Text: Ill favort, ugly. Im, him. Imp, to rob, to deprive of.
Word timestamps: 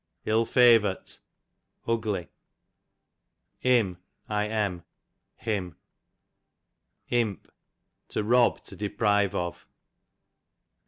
Ill 0.25 0.47
favort, 0.47 1.19
ugly. 1.87 2.27
Im, 3.61 3.99
him. 4.27 4.83
Imp, 7.11 7.51
to 8.07 8.23
rob, 8.23 8.63
to 8.63 8.75
deprive 8.75 9.35
of. 9.35 9.67